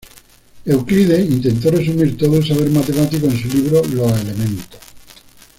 Euclides 0.65 1.29
intentó 1.29 1.69
resumir 1.69 2.17
todo 2.17 2.37
el 2.37 2.43
saber 2.43 2.71
matemático 2.71 3.27
en 3.27 3.39
su 3.39 3.47
libro 3.55 3.83
"Los 3.93 4.11
elementos". 4.19 4.79